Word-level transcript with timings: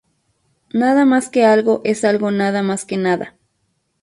Nada 0.73 1.05
más 1.05 1.29
que 1.29 1.45
algo 1.45 1.81
es 1.83 2.03
algo 2.03 2.31
nada 2.31 2.63
más 2.63 2.85
que 2.85 2.97
nada. 2.97 3.35